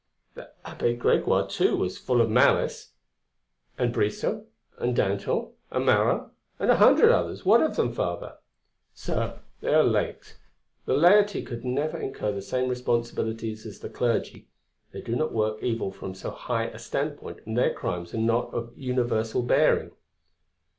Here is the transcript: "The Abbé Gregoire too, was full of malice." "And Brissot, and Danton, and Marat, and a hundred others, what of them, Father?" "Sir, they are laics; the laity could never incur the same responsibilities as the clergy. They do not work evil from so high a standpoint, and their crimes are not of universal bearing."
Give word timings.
"The 0.33 0.49
Abbé 0.65 0.97
Gregoire 0.97 1.47
too, 1.47 1.75
was 1.77 1.99
full 1.99 2.21
of 2.21 2.29
malice." 2.31 2.93
"And 3.77 3.93
Brissot, 3.93 4.47
and 4.79 4.95
Danton, 4.95 5.51
and 5.69 5.85
Marat, 5.85 6.31
and 6.57 6.71
a 6.71 6.77
hundred 6.77 7.11
others, 7.11 7.45
what 7.45 7.61
of 7.61 7.75
them, 7.75 7.93
Father?" 7.93 8.35
"Sir, 8.95 9.37
they 9.59 9.71
are 9.71 9.83
laics; 9.83 10.39
the 10.87 10.95
laity 10.97 11.43
could 11.43 11.63
never 11.63 11.99
incur 11.99 12.31
the 12.31 12.41
same 12.41 12.67
responsibilities 12.67 13.63
as 13.67 13.77
the 13.81 13.89
clergy. 13.89 14.47
They 14.91 15.01
do 15.01 15.15
not 15.15 15.33
work 15.33 15.61
evil 15.61 15.91
from 15.91 16.15
so 16.15 16.31
high 16.31 16.65
a 16.69 16.79
standpoint, 16.79 17.41
and 17.45 17.55
their 17.55 17.71
crimes 17.71 18.11
are 18.15 18.17
not 18.17 18.51
of 18.55 18.75
universal 18.75 19.43
bearing." 19.43 19.91